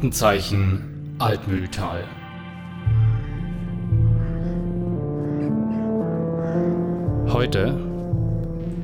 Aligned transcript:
Aktenzeichen 0.00 1.14
Altmühltal. 1.18 2.08
Heute, 7.26 7.78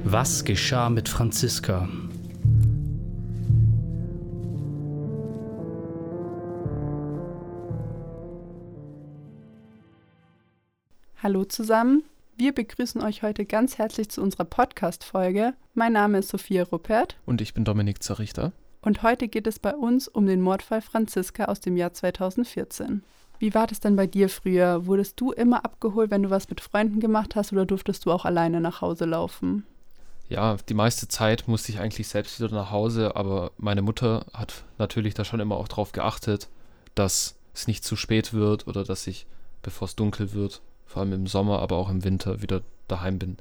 was 0.04 0.44
geschah 0.44 0.90
mit 0.90 1.08
Franziska? 1.08 1.88
Hallo 11.22 11.46
zusammen, 11.46 12.02
wir 12.36 12.52
begrüßen 12.52 13.02
euch 13.02 13.22
heute 13.22 13.46
ganz 13.46 13.78
herzlich 13.78 14.10
zu 14.10 14.20
unserer 14.20 14.44
Podcast-Folge. 14.44 15.54
Mein 15.72 15.94
Name 15.94 16.18
ist 16.18 16.28
Sophia 16.28 16.64
Ruppert. 16.64 17.16
Und 17.24 17.40
ich 17.40 17.54
bin 17.54 17.64
Dominik 17.64 18.02
Zerrichter. 18.02 18.52
Und 18.80 19.02
heute 19.02 19.28
geht 19.28 19.46
es 19.46 19.58
bei 19.58 19.74
uns 19.74 20.08
um 20.08 20.26
den 20.26 20.40
Mordfall 20.40 20.80
Franziska 20.80 21.46
aus 21.46 21.60
dem 21.60 21.76
Jahr 21.76 21.92
2014. 21.92 23.02
Wie 23.38 23.54
war 23.54 23.66
das 23.66 23.80
denn 23.80 23.96
bei 23.96 24.06
dir 24.06 24.28
früher? 24.28 24.86
Wurdest 24.86 25.20
du 25.20 25.32
immer 25.32 25.64
abgeholt, 25.64 26.10
wenn 26.10 26.22
du 26.22 26.30
was 26.30 26.48
mit 26.48 26.60
Freunden 26.60 27.00
gemacht 27.00 27.36
hast 27.36 27.52
oder 27.52 27.66
durftest 27.66 28.06
du 28.06 28.12
auch 28.12 28.24
alleine 28.24 28.60
nach 28.60 28.80
Hause 28.80 29.04
laufen? 29.04 29.64
Ja, 30.28 30.56
die 30.68 30.74
meiste 30.74 31.06
Zeit 31.06 31.46
musste 31.46 31.70
ich 31.70 31.78
eigentlich 31.78 32.08
selbst 32.08 32.40
wieder 32.40 32.52
nach 32.52 32.70
Hause, 32.70 33.14
aber 33.14 33.52
meine 33.58 33.82
Mutter 33.82 34.26
hat 34.32 34.64
natürlich 34.78 35.14
da 35.14 35.24
schon 35.24 35.40
immer 35.40 35.56
auch 35.56 35.68
darauf 35.68 35.92
geachtet, 35.92 36.48
dass 36.94 37.36
es 37.54 37.68
nicht 37.68 37.84
zu 37.84 37.94
spät 37.94 38.32
wird 38.32 38.66
oder 38.66 38.82
dass 38.82 39.06
ich, 39.06 39.26
bevor 39.62 39.86
es 39.86 39.96
dunkel 39.96 40.32
wird, 40.32 40.62
vor 40.86 41.02
allem 41.02 41.12
im 41.12 41.26
Sommer, 41.26 41.60
aber 41.60 41.76
auch 41.76 41.90
im 41.90 42.04
Winter 42.04 42.42
wieder 42.42 42.62
daheim 42.88 43.18
bin. 43.18 43.36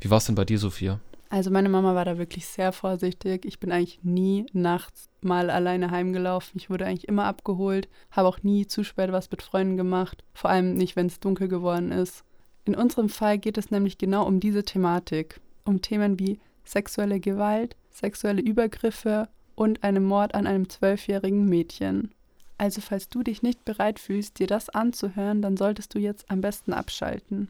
Wie 0.00 0.10
war 0.10 0.18
es 0.18 0.26
denn 0.26 0.34
bei 0.34 0.44
dir, 0.44 0.58
Sophia? 0.58 1.00
Also 1.30 1.52
meine 1.52 1.68
Mama 1.68 1.94
war 1.94 2.04
da 2.04 2.18
wirklich 2.18 2.46
sehr 2.46 2.72
vorsichtig. 2.72 3.44
Ich 3.44 3.60
bin 3.60 3.70
eigentlich 3.70 4.00
nie 4.02 4.46
nachts 4.52 5.08
mal 5.20 5.48
alleine 5.48 5.92
heimgelaufen. 5.92 6.54
Ich 6.56 6.68
wurde 6.70 6.86
eigentlich 6.86 7.06
immer 7.06 7.24
abgeholt, 7.24 7.88
habe 8.10 8.28
auch 8.28 8.42
nie 8.42 8.66
zu 8.66 8.82
spät 8.82 9.12
was 9.12 9.30
mit 9.30 9.40
Freunden 9.40 9.76
gemacht, 9.76 10.24
vor 10.34 10.50
allem 10.50 10.74
nicht, 10.74 10.96
wenn 10.96 11.06
es 11.06 11.20
dunkel 11.20 11.46
geworden 11.46 11.92
ist. 11.92 12.24
In 12.64 12.74
unserem 12.74 13.08
Fall 13.08 13.38
geht 13.38 13.58
es 13.58 13.70
nämlich 13.70 13.96
genau 13.96 14.26
um 14.26 14.40
diese 14.40 14.64
Thematik, 14.64 15.40
um 15.64 15.80
Themen 15.80 16.18
wie 16.18 16.40
sexuelle 16.64 17.20
Gewalt, 17.20 17.76
sexuelle 17.90 18.42
Übergriffe 18.42 19.28
und 19.54 19.84
einen 19.84 20.04
Mord 20.04 20.34
an 20.34 20.48
einem 20.48 20.68
zwölfjährigen 20.68 21.44
Mädchen. 21.48 22.10
Also 22.58 22.80
falls 22.80 23.08
du 23.08 23.22
dich 23.22 23.42
nicht 23.42 23.64
bereit 23.64 24.00
fühlst, 24.00 24.40
dir 24.40 24.48
das 24.48 24.68
anzuhören, 24.68 25.42
dann 25.42 25.56
solltest 25.56 25.94
du 25.94 26.00
jetzt 26.00 26.28
am 26.28 26.40
besten 26.40 26.72
abschalten. 26.72 27.48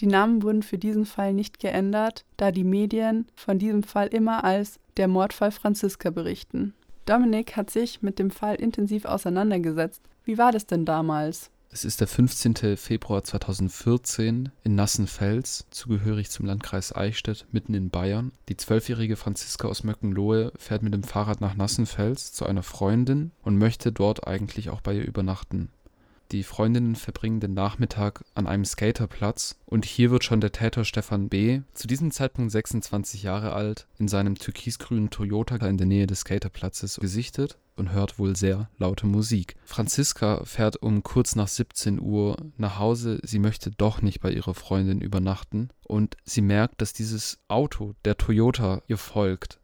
Die 0.00 0.06
Namen 0.06 0.42
wurden 0.42 0.62
für 0.62 0.78
diesen 0.78 1.04
Fall 1.04 1.34
nicht 1.34 1.58
geändert, 1.58 2.24
da 2.38 2.52
die 2.52 2.64
Medien 2.64 3.26
von 3.36 3.58
diesem 3.58 3.82
Fall 3.82 4.08
immer 4.08 4.44
als 4.44 4.80
der 4.96 5.08
Mordfall 5.08 5.50
Franziska 5.50 6.08
berichten. 6.08 6.72
Dominik 7.04 7.56
hat 7.56 7.70
sich 7.70 8.00
mit 8.00 8.18
dem 8.18 8.30
Fall 8.30 8.54
intensiv 8.54 9.04
auseinandergesetzt. 9.04 10.00
Wie 10.24 10.38
war 10.38 10.52
das 10.52 10.66
denn 10.66 10.86
damals? 10.86 11.50
Es 11.72 11.84
ist 11.84 12.00
der 12.00 12.08
15. 12.08 12.76
Februar 12.76 13.22
2014 13.22 14.50
in 14.64 14.74
Nassenfels, 14.74 15.66
zugehörig 15.70 16.30
zum 16.30 16.46
Landkreis 16.46 16.94
Eichstätt, 16.94 17.46
mitten 17.52 17.74
in 17.74 17.90
Bayern. 17.90 18.32
Die 18.48 18.56
zwölfjährige 18.56 19.16
Franziska 19.16 19.68
aus 19.68 19.84
Möckenlohe 19.84 20.52
fährt 20.56 20.82
mit 20.82 20.94
dem 20.94 21.04
Fahrrad 21.04 21.40
nach 21.40 21.54
Nassenfels 21.54 22.32
zu 22.32 22.46
einer 22.46 22.62
Freundin 22.62 23.32
und 23.42 23.58
möchte 23.58 23.92
dort 23.92 24.26
eigentlich 24.26 24.70
auch 24.70 24.80
bei 24.80 24.94
ihr 24.94 25.06
übernachten. 25.06 25.68
Die 26.32 26.44
Freundinnen 26.44 26.94
verbringen 26.94 27.40
den 27.40 27.54
Nachmittag 27.54 28.24
an 28.34 28.46
einem 28.46 28.64
Skaterplatz 28.64 29.56
und 29.66 29.84
hier 29.84 30.12
wird 30.12 30.22
schon 30.22 30.40
der 30.40 30.52
Täter 30.52 30.84
Stefan 30.84 31.28
B., 31.28 31.62
zu 31.74 31.88
diesem 31.88 32.12
Zeitpunkt 32.12 32.52
26 32.52 33.24
Jahre 33.24 33.52
alt, 33.52 33.88
in 33.98 34.06
seinem 34.06 34.36
türkisgrünen 34.36 35.10
Toyota 35.10 35.56
in 35.66 35.76
der 35.76 35.88
Nähe 35.88 36.06
des 36.06 36.20
Skaterplatzes 36.20 37.00
gesichtet 37.00 37.58
und 37.74 37.90
hört 37.90 38.20
wohl 38.20 38.36
sehr 38.36 38.70
laute 38.78 39.06
Musik. 39.06 39.56
Franziska 39.64 40.44
fährt 40.44 40.76
um 40.80 41.02
kurz 41.02 41.34
nach 41.34 41.48
17 41.48 42.00
Uhr 42.00 42.36
nach 42.56 42.78
Hause. 42.78 43.18
Sie 43.24 43.40
möchte 43.40 43.72
doch 43.72 44.00
nicht 44.00 44.20
bei 44.20 44.30
ihrer 44.30 44.54
Freundin 44.54 45.00
übernachten 45.00 45.70
und 45.82 46.16
sie 46.24 46.42
merkt, 46.42 46.80
dass 46.80 46.92
dieses 46.92 47.40
Auto, 47.48 47.94
der 48.04 48.16
Toyota, 48.16 48.82
ihr 48.86 48.98
folgt. 48.98 49.59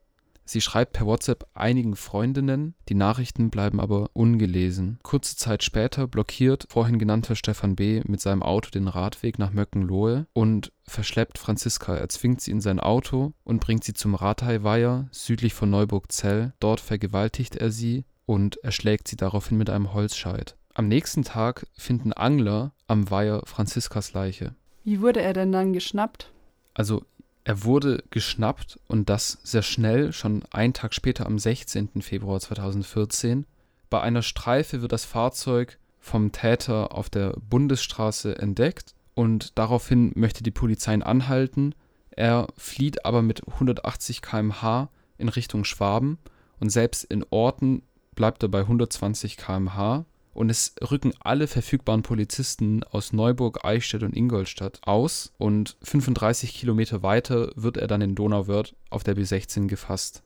Sie 0.49 0.61
schreibt 0.61 0.93
per 0.93 1.07
WhatsApp 1.07 1.47
einigen 1.55 1.97
Freundinnen, 1.97 2.75
die 2.89 2.95
Nachrichten 2.95 3.51
bleiben 3.51 3.81
aber 3.81 4.11
ungelesen. 4.12 5.01
Kurze 5.03 5.37
Zeit 5.37 5.65
später 5.65 6.07
blockiert 6.07 6.67
vorhin 6.71 7.01
genannter 7.01 7.34
Stefan 7.34 7.75
B. 7.75 8.01
mit 8.07 8.21
seinem 8.21 8.45
Auto 8.45 8.71
den 8.71 8.87
Radweg 8.87 9.41
nach 9.41 9.53
Möckenlohe 9.53 10.27
und 10.33 10.73
verschleppt 10.85 11.39
Franziska. 11.39 11.97
Er 11.97 12.09
zwingt 12.09 12.41
sie 12.41 12.53
in 12.53 12.61
sein 12.61 12.79
Auto 12.79 13.33
und 13.43 13.61
bringt 13.61 13.83
sie 13.83 13.93
zum 13.93 14.15
Rathaiweiher 14.15 15.09
südlich 15.11 15.53
von 15.53 15.69
Neuburg-Zell. 15.69 16.53
Dort 16.61 16.79
vergewaltigt 16.79 17.56
er 17.56 17.73
sie 17.73 18.05
und 18.25 18.56
erschlägt 18.62 19.09
sie 19.09 19.17
daraufhin 19.17 19.59
mit 19.59 19.69
einem 19.69 19.93
Holzscheit. 19.93 20.56
Am 20.75 20.87
nächsten 20.87 21.25
Tag 21.25 21.67
finden 21.75 22.12
Angler 22.12 22.73
am 22.87 23.11
Weiher 23.11 23.43
Franziskas 23.47 24.12
Leiche. 24.12 24.55
Wie 24.85 25.01
wurde 25.01 25.23
er 25.23 25.33
denn 25.33 25.51
dann 25.51 25.73
geschnappt? 25.73 26.31
Also 26.75 27.03
er 27.47 27.62
wurde 27.62 28.03
geschnappt 28.11 28.81
und 28.89 29.09
das 29.09 29.39
sehr 29.45 29.62
schnell, 29.62 30.12
schon 30.12 30.43
einen 30.51 30.73
Tag 30.73 30.93
später 30.93 31.27
am 31.27 31.39
16. 31.39 32.03
Februar 32.03 32.41
2014. 32.41 33.47
Bei 33.89 34.01
einer 34.01 34.23
Streife 34.23 34.83
wird 34.83 34.91
das 34.91 35.05
Fahrzeug 35.05 35.79
vom 36.01 36.33
Täter 36.33 36.91
auf 36.91 37.09
der 37.09 37.35
Bundesstraße 37.49 38.37
entdeckt 38.37 38.97
und 39.15 39.56
daraufhin 39.56 40.11
möchte 40.17 40.43
die 40.43 40.51
Polizei 40.51 40.93
ihn 40.95 41.05
anhalten. 41.05 41.77
Er 42.11 42.49
flieht 42.56 43.05
aber 43.06 43.23
mit 43.23 43.47
180 43.47 44.23
km/h 44.23 44.89
in 45.17 45.29
Richtung 45.29 45.62
Schwaben 45.62 46.19
und 46.59 46.71
selbst 46.71 47.05
in 47.05 47.25
Orten 47.31 47.83
bleibt 48.17 48.43
er 48.43 48.49
bei 48.49 48.62
120 48.62 49.37
km/h 49.37 50.05
und 50.37 50.51
es 50.51 50.75
rücken 50.91 51.13
alle 51.21 51.47
verfügbaren 51.47 52.03
Polizisten 52.03 52.85
aus 52.85 53.13
Neuburg, 53.13 53.65
Eichstätt 53.65 54.03
und 54.03 54.15
Ingolstadt 54.15 54.81
aus 54.83 55.33
und 55.39 55.77
35 55.83 56.55
Kilometer 56.55 57.03
weiter 57.03 57.51
wird 57.57 57.79
er 57.79 57.87
dann 57.87 58.03
in 58.03 58.15
Donauwörth 58.15 58.75
auf 58.91 59.03
der 59.03 59.17
B16 59.17 59.67
gefasst. 59.67 60.23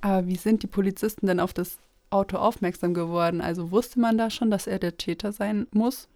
Aber 0.00 0.26
wie 0.28 0.36
sind 0.36 0.62
die 0.62 0.68
Polizisten 0.68 1.26
denn 1.26 1.40
auf 1.40 1.52
das 1.52 1.78
Auto 2.10 2.36
aufmerksam 2.36 2.94
geworden? 2.94 3.40
Also 3.40 3.72
wusste 3.72 3.98
man 3.98 4.16
da 4.16 4.30
schon, 4.30 4.50
dass 4.50 4.68
er 4.68 4.78
der 4.78 4.96
Täter 4.96 5.32
sein 5.32 5.66
muss? 5.72 6.08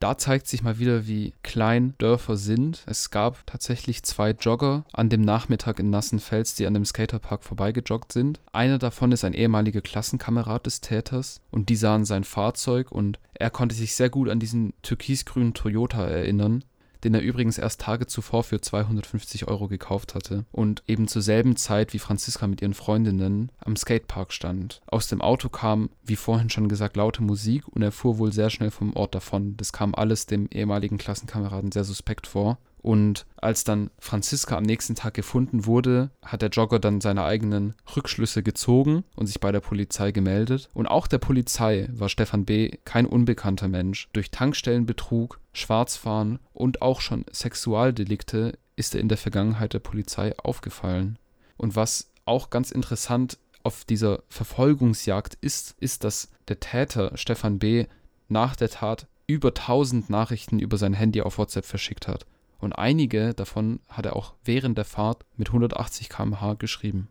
Da 0.00 0.16
zeigt 0.16 0.46
sich 0.46 0.62
mal 0.62 0.78
wieder, 0.78 1.06
wie 1.06 1.34
klein 1.42 1.92
Dörfer 1.98 2.38
sind. 2.38 2.82
Es 2.86 3.10
gab 3.10 3.46
tatsächlich 3.46 4.02
zwei 4.02 4.30
Jogger 4.30 4.86
an 4.94 5.10
dem 5.10 5.20
Nachmittag 5.20 5.78
in 5.78 5.90
Nassenfels, 5.90 6.54
die 6.54 6.66
an 6.66 6.72
dem 6.72 6.86
Skaterpark 6.86 7.44
vorbeigejoggt 7.44 8.10
sind. 8.10 8.40
Einer 8.50 8.78
davon 8.78 9.12
ist 9.12 9.24
ein 9.24 9.34
ehemaliger 9.34 9.82
Klassenkamerad 9.82 10.64
des 10.64 10.80
Täters 10.80 11.42
und 11.50 11.68
die 11.68 11.76
sahen 11.76 12.06
sein 12.06 12.24
Fahrzeug 12.24 12.90
und 12.90 13.18
er 13.34 13.50
konnte 13.50 13.74
sich 13.74 13.94
sehr 13.94 14.08
gut 14.08 14.30
an 14.30 14.40
diesen 14.40 14.72
türkisgrünen 14.80 15.52
Toyota 15.52 16.06
erinnern, 16.06 16.64
den 17.04 17.14
er 17.14 17.20
übrigens 17.20 17.58
erst 17.58 17.80
Tage 17.80 18.06
zuvor 18.06 18.42
für 18.42 18.60
250 18.60 19.48
Euro 19.48 19.68
gekauft 19.68 20.14
hatte 20.14 20.44
und 20.52 20.82
eben 20.86 21.08
zur 21.08 21.22
selben 21.22 21.56
Zeit 21.56 21.92
wie 21.92 21.98
Franziska 21.98 22.46
mit 22.46 22.62
ihren 22.62 22.74
Freundinnen 22.74 23.50
am 23.58 23.76
Skatepark 23.76 24.32
stand. 24.32 24.80
Aus 24.86 25.08
dem 25.08 25.20
Auto 25.20 25.48
kam, 25.48 25.90
wie 26.04 26.16
vorhin 26.16 26.50
schon 26.50 26.68
gesagt, 26.68 26.96
laute 26.96 27.22
Musik 27.22 27.66
und 27.68 27.82
er 27.82 27.92
fuhr 27.92 28.18
wohl 28.18 28.32
sehr 28.32 28.50
schnell 28.50 28.70
vom 28.70 28.94
Ort 28.94 29.14
davon. 29.14 29.56
Das 29.56 29.72
kam 29.72 29.94
alles 29.94 30.26
dem 30.26 30.48
ehemaligen 30.50 30.98
Klassenkameraden 30.98 31.72
sehr 31.72 31.84
suspekt 31.84 32.26
vor. 32.26 32.58
Und 32.82 33.26
als 33.36 33.64
dann 33.64 33.90
Franziska 33.98 34.56
am 34.56 34.64
nächsten 34.64 34.94
Tag 34.94 35.14
gefunden 35.14 35.66
wurde, 35.66 36.10
hat 36.24 36.42
der 36.42 36.48
Jogger 36.48 36.78
dann 36.78 37.00
seine 37.00 37.24
eigenen 37.24 37.74
Rückschlüsse 37.94 38.42
gezogen 38.42 39.04
und 39.16 39.26
sich 39.26 39.38
bei 39.38 39.52
der 39.52 39.60
Polizei 39.60 40.12
gemeldet. 40.12 40.70
Und 40.72 40.86
auch 40.86 41.06
der 41.06 41.18
Polizei 41.18 41.88
war 41.92 42.08
Stefan 42.08 42.46
B. 42.46 42.78
kein 42.84 43.06
unbekannter 43.06 43.68
Mensch. 43.68 44.08
Durch 44.12 44.30
Tankstellenbetrug, 44.30 45.40
Schwarzfahren 45.52 46.38
und 46.54 46.80
auch 46.80 47.00
schon 47.00 47.26
Sexualdelikte 47.30 48.58
ist 48.76 48.94
er 48.94 49.00
in 49.02 49.08
der 49.08 49.18
Vergangenheit 49.18 49.74
der 49.74 49.80
Polizei 49.80 50.34
aufgefallen. 50.38 51.18
Und 51.58 51.76
was 51.76 52.10
auch 52.24 52.48
ganz 52.48 52.70
interessant 52.70 53.38
auf 53.62 53.84
dieser 53.84 54.22
Verfolgungsjagd 54.28 55.36
ist, 55.42 55.74
ist, 55.80 56.04
dass 56.04 56.30
der 56.48 56.60
Täter 56.60 57.12
Stefan 57.16 57.58
B. 57.58 57.86
nach 58.28 58.56
der 58.56 58.70
Tat 58.70 59.06
über 59.26 59.48
1000 59.48 60.08
Nachrichten 60.08 60.58
über 60.58 60.78
sein 60.78 60.94
Handy 60.94 61.20
auf 61.20 61.36
WhatsApp 61.36 61.66
verschickt 61.66 62.08
hat 62.08 62.24
und 62.60 62.72
einige 62.72 63.34
davon 63.34 63.80
hat 63.88 64.06
er 64.06 64.16
auch 64.16 64.34
während 64.44 64.76
der 64.78 64.84
Fahrt 64.84 65.24
mit 65.36 65.48
180 65.48 66.08
km/h 66.08 66.54
geschrieben. 66.54 67.08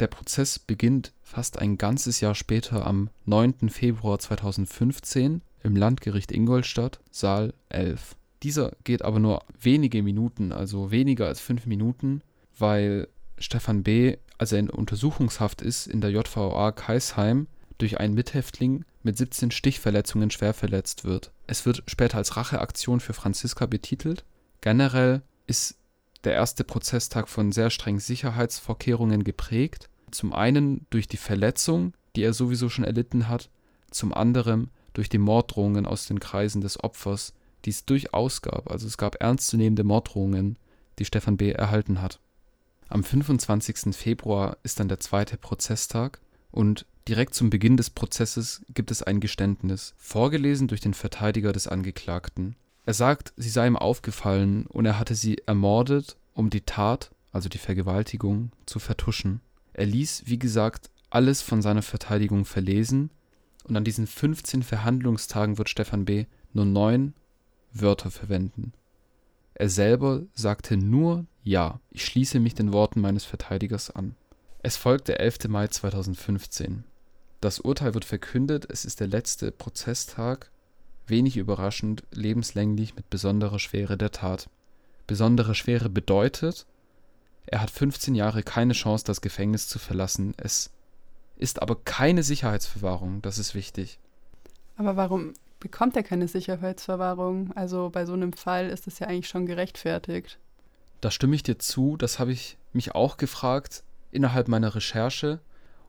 Der 0.00 0.06
Prozess 0.06 0.58
beginnt 0.58 1.12
fast 1.22 1.58
ein 1.58 1.78
ganzes 1.78 2.20
Jahr 2.20 2.34
später 2.34 2.86
am 2.86 3.10
9. 3.26 3.68
Februar 3.68 4.18
2015 4.18 5.42
im 5.62 5.76
Landgericht 5.76 6.32
Ingolstadt, 6.32 7.00
Saal 7.10 7.54
11. 7.68 8.16
Dieser 8.42 8.72
geht 8.82 9.02
aber 9.02 9.20
nur 9.20 9.44
wenige 9.60 10.02
Minuten, 10.02 10.52
also 10.52 10.90
weniger 10.90 11.28
als 11.28 11.40
fünf 11.40 11.66
Minuten, 11.66 12.22
weil 12.58 13.06
Stefan 13.38 13.82
B., 13.84 14.16
als 14.38 14.52
er 14.52 14.58
in 14.58 14.70
Untersuchungshaft 14.70 15.62
ist, 15.62 15.86
in 15.86 16.00
der 16.00 16.10
JVA 16.10 16.72
Kaisheim 16.72 17.46
durch 17.78 18.00
einen 18.00 18.14
Mithäftling 18.14 18.84
mit 19.04 19.16
17 19.16 19.52
Stichverletzungen 19.52 20.30
schwer 20.30 20.54
verletzt 20.54 21.04
wird. 21.04 21.30
Es 21.46 21.64
wird 21.64 21.84
später 21.86 22.18
als 22.18 22.36
Racheaktion 22.36 23.00
für 23.00 23.12
Franziska 23.12 23.66
betitelt 23.66 24.24
Generell 24.62 25.22
ist 25.46 25.76
der 26.24 26.32
erste 26.34 26.64
Prozesstag 26.64 27.28
von 27.28 27.52
sehr 27.52 27.68
strengen 27.68 27.98
Sicherheitsvorkehrungen 27.98 29.24
geprägt. 29.24 29.90
Zum 30.10 30.32
einen 30.32 30.86
durch 30.88 31.08
die 31.08 31.16
Verletzung, 31.16 31.94
die 32.16 32.22
er 32.22 32.32
sowieso 32.32 32.68
schon 32.68 32.84
erlitten 32.84 33.28
hat, 33.28 33.50
zum 33.90 34.14
anderen 34.14 34.70
durch 34.94 35.08
die 35.08 35.18
Morddrohungen 35.18 35.84
aus 35.84 36.06
den 36.06 36.20
Kreisen 36.20 36.60
des 36.60 36.82
Opfers, 36.82 37.34
die 37.64 37.70
es 37.70 37.84
durchaus 37.84 38.40
gab. 38.40 38.70
Also 38.70 38.86
es 38.86 38.96
gab 38.96 39.20
ernstzunehmende 39.20 39.84
Morddrohungen, 39.84 40.56
die 40.98 41.04
Stefan 41.04 41.36
B. 41.36 41.50
erhalten 41.50 42.00
hat. 42.00 42.20
Am 42.88 43.02
25. 43.02 43.96
Februar 43.96 44.58
ist 44.62 44.78
dann 44.78 44.88
der 44.88 45.00
zweite 45.00 45.38
Prozesstag 45.38 46.20
und 46.52 46.86
direkt 47.08 47.34
zum 47.34 47.50
Beginn 47.50 47.76
des 47.76 47.90
Prozesses 47.90 48.62
gibt 48.74 48.90
es 48.92 49.02
ein 49.02 49.18
Geständnis, 49.18 49.94
vorgelesen 49.96 50.68
durch 50.68 50.80
den 50.80 50.94
Verteidiger 50.94 51.52
des 51.52 51.66
Angeklagten. 51.66 52.54
Er 52.84 52.94
sagt, 52.94 53.32
sie 53.36 53.48
sei 53.48 53.66
ihm 53.66 53.76
aufgefallen 53.76 54.66
und 54.66 54.86
er 54.86 54.98
hatte 54.98 55.14
sie 55.14 55.38
ermordet, 55.46 56.16
um 56.34 56.50
die 56.50 56.62
Tat, 56.62 57.12
also 57.30 57.48
die 57.48 57.58
Vergewaltigung, 57.58 58.50
zu 58.66 58.78
vertuschen. 58.78 59.40
Er 59.72 59.86
ließ, 59.86 60.24
wie 60.26 60.38
gesagt, 60.38 60.90
alles 61.10 61.42
von 61.42 61.62
seiner 61.62 61.82
Verteidigung 61.82 62.44
verlesen 62.44 63.10
und 63.64 63.76
an 63.76 63.84
diesen 63.84 64.06
15 64.06 64.62
Verhandlungstagen 64.62 65.58
wird 65.58 65.68
Stefan 65.68 66.04
B. 66.04 66.26
nur 66.52 66.64
neun 66.64 67.14
Wörter 67.72 68.10
verwenden. 68.10 68.72
Er 69.54 69.68
selber 69.68 70.22
sagte 70.34 70.76
nur 70.76 71.26
Ja, 71.44 71.80
ich 71.90 72.04
schließe 72.04 72.40
mich 72.40 72.54
den 72.54 72.72
Worten 72.72 73.00
meines 73.00 73.24
Verteidigers 73.24 73.90
an. 73.90 74.16
Es 74.62 74.76
folgt 74.76 75.08
der 75.08 75.20
11. 75.20 75.48
Mai 75.48 75.68
2015. 75.68 76.84
Das 77.40 77.60
Urteil 77.60 77.94
wird 77.94 78.04
verkündet, 78.04 78.66
es 78.70 78.84
ist 78.84 79.00
der 79.00 79.08
letzte 79.08 79.50
Prozesstag 79.52 80.50
wenig 81.06 81.36
überraschend, 81.36 82.04
lebenslänglich 82.12 82.94
mit 82.94 83.10
besonderer 83.10 83.58
Schwere 83.58 83.96
der 83.96 84.10
Tat. 84.10 84.48
Besondere 85.06 85.54
Schwere 85.54 85.88
bedeutet, 85.88 86.66
er 87.46 87.60
hat 87.60 87.70
15 87.70 88.14
Jahre 88.14 88.42
keine 88.42 88.72
Chance, 88.72 89.04
das 89.04 89.20
Gefängnis 89.20 89.68
zu 89.68 89.78
verlassen. 89.78 90.34
Es 90.36 90.70
ist 91.36 91.60
aber 91.60 91.76
keine 91.76 92.22
Sicherheitsverwahrung, 92.22 93.20
das 93.22 93.38
ist 93.38 93.54
wichtig. 93.54 93.98
Aber 94.76 94.96
warum 94.96 95.34
bekommt 95.60 95.96
er 95.96 96.02
keine 96.02 96.28
Sicherheitsverwahrung? 96.28 97.52
Also 97.54 97.90
bei 97.90 98.06
so 98.06 98.12
einem 98.12 98.32
Fall 98.32 98.68
ist 98.68 98.86
es 98.86 98.98
ja 98.98 99.08
eigentlich 99.08 99.28
schon 99.28 99.46
gerechtfertigt. 99.46 100.38
Da 101.00 101.10
stimme 101.10 101.34
ich 101.34 101.42
dir 101.42 101.58
zu, 101.58 101.96
das 101.96 102.18
habe 102.18 102.32
ich 102.32 102.56
mich 102.72 102.94
auch 102.94 103.16
gefragt 103.16 103.82
innerhalb 104.12 104.48
meiner 104.48 104.74
Recherche. 104.74 105.40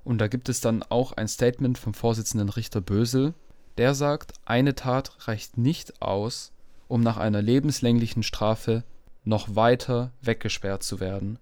Und 0.03 0.17
da 0.17 0.27
gibt 0.27 0.49
es 0.49 0.59
dann 0.59 0.83
auch 0.83 1.13
ein 1.13 1.27
Statement 1.27 1.77
vom 1.77 1.93
Vorsitzenden 1.93 2.49
Richter 2.49 2.81
Bösel, 2.81 3.33
der 3.77 3.93
sagt, 3.93 4.33
eine 4.45 4.75
Tat 4.75 5.27
reicht 5.27 5.57
nicht 5.57 6.01
aus, 6.01 6.51
um 6.87 7.01
nach 7.01 7.17
einer 7.17 7.41
lebenslänglichen 7.41 8.23
Strafe 8.23 8.83
noch 9.23 9.55
weiter 9.55 10.11
weggesperrt 10.21 10.83
zu 10.83 10.99
werden. 10.99 11.39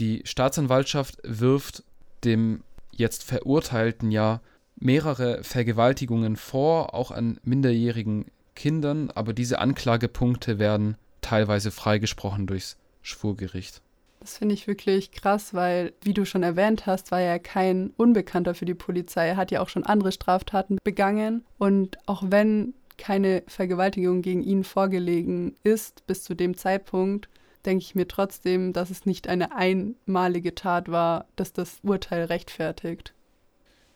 Die 0.00 0.22
Staatsanwaltschaft 0.24 1.18
wirft 1.22 1.84
dem 2.24 2.62
jetzt 2.90 3.22
Verurteilten 3.22 4.10
ja 4.10 4.40
mehrere 4.76 5.44
Vergewaltigungen 5.44 6.36
vor, 6.36 6.94
auch 6.94 7.10
an 7.10 7.38
minderjährigen 7.44 8.26
Kindern, 8.54 9.10
aber 9.10 9.32
diese 9.32 9.58
Anklagepunkte 9.58 10.58
werden 10.58 10.96
teilweise 11.20 11.70
freigesprochen 11.70 12.46
durchs 12.46 12.76
Schwurgericht. 13.02 13.82
Das 14.24 14.38
finde 14.38 14.54
ich 14.54 14.66
wirklich 14.66 15.12
krass, 15.12 15.52
weil, 15.52 15.92
wie 16.00 16.14
du 16.14 16.24
schon 16.24 16.42
erwähnt 16.42 16.86
hast, 16.86 17.10
war 17.10 17.20
er 17.20 17.38
kein 17.38 17.90
Unbekannter 17.98 18.54
für 18.54 18.64
die 18.64 18.72
Polizei. 18.72 19.26
Er 19.26 19.36
hat 19.36 19.50
ja 19.50 19.60
auch 19.60 19.68
schon 19.68 19.84
andere 19.84 20.12
Straftaten 20.12 20.78
begangen. 20.82 21.44
Und 21.58 21.98
auch 22.06 22.22
wenn 22.28 22.72
keine 22.96 23.42
Vergewaltigung 23.46 24.22
gegen 24.22 24.42
ihn 24.42 24.64
vorgelegen 24.64 25.56
ist 25.62 26.06
bis 26.06 26.24
zu 26.24 26.34
dem 26.34 26.56
Zeitpunkt, 26.56 27.28
denke 27.66 27.82
ich 27.82 27.94
mir 27.94 28.08
trotzdem, 28.08 28.72
dass 28.72 28.88
es 28.88 29.04
nicht 29.04 29.28
eine 29.28 29.54
einmalige 29.54 30.54
Tat 30.54 30.90
war, 30.90 31.26
dass 31.36 31.52
das 31.52 31.80
Urteil 31.82 32.24
rechtfertigt. 32.24 33.12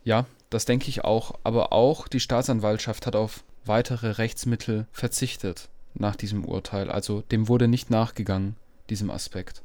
Ja, 0.04 0.26
das 0.50 0.66
denke 0.66 0.90
ich 0.90 1.04
auch. 1.04 1.38
Aber 1.42 1.72
auch 1.72 2.06
die 2.06 2.20
Staatsanwaltschaft 2.20 3.06
hat 3.06 3.16
auf 3.16 3.44
weitere 3.64 4.10
Rechtsmittel 4.10 4.88
verzichtet 4.92 5.70
nach 5.94 6.16
diesem 6.16 6.44
Urteil. 6.44 6.90
Also 6.90 7.22
dem 7.22 7.48
wurde 7.48 7.66
nicht 7.66 7.88
nachgegangen, 7.88 8.56
diesem 8.90 9.10
Aspekt. 9.10 9.62